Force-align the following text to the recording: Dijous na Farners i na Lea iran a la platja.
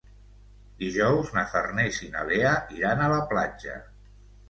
Dijous 0.83 1.29
na 1.37 1.45
Farners 1.53 2.01
i 2.07 2.11
na 2.17 2.25
Lea 2.33 2.57
iran 2.81 3.07
a 3.11 3.15
la 3.17 3.25
platja. 3.33 3.81